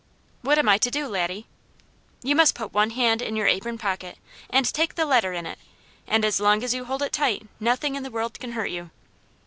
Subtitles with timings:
[0.41, 1.45] "What am I to do, Laddie?"
[2.23, 4.17] "You must put one hand in your apron pocket
[4.49, 5.59] and take the letter in it,
[6.07, 8.89] and as long as you hold it tight, nothing in the world can hurt you.